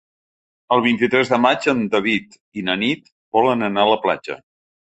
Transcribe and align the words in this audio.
El 0.77 0.81
vint-i-tres 0.85 1.29
de 1.33 1.37
maig 1.43 1.67
en 1.75 1.83
David 1.97 2.39
i 2.63 2.65
na 2.71 2.79
Nit 2.85 3.15
volen 3.39 3.69
anar 3.71 3.85
a 3.89 3.93
la 3.95 4.01
platja. 4.09 4.41